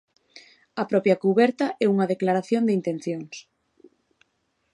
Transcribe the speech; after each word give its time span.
A 0.81 0.83
propia 0.91 1.19
cuberta 1.25 1.65
é 1.83 1.85
unha 1.93 2.09
declaración 2.13 2.63
de 2.65 2.75
intencións. 2.79 3.35